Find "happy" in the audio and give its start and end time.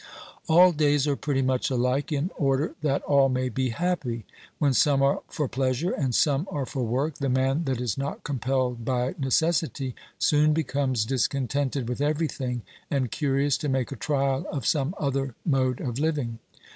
3.69-4.25